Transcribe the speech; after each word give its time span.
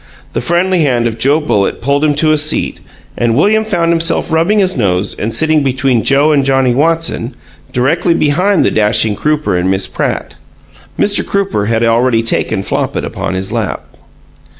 The 0.33 0.41
friendly 0.41 0.81
hand 0.81 1.05
of 1.05 1.19
Joe 1.19 1.39
Bullitt 1.39 1.79
pulled 1.79 2.03
him 2.03 2.15
to 2.15 2.31
a 2.31 2.35
seat, 2.39 2.79
and 3.15 3.35
William 3.35 3.63
found 3.63 3.91
himself 3.91 4.31
rubbing 4.31 4.57
his 4.57 4.75
nose 4.75 5.13
and 5.15 5.31
sitting 5.31 5.61
between 5.61 6.03
Joe 6.03 6.31
and 6.31 6.43
Johnnie 6.43 6.73
Watson, 6.73 7.35
directly 7.71 8.15
behind 8.15 8.65
the 8.65 8.71
dashing 8.71 9.15
Crooper 9.15 9.55
and 9.55 9.69
Miss 9.69 9.85
Pratt. 9.87 10.37
Mr. 10.97 11.23
Crooper 11.23 11.67
had 11.67 11.83
already 11.83 12.23
taken 12.23 12.63
Flopit 12.63 13.05
upon 13.05 13.35
his 13.35 13.51
lap. 13.51 13.83